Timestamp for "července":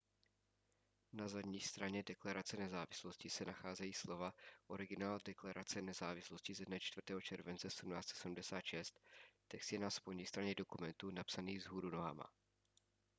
7.21-7.67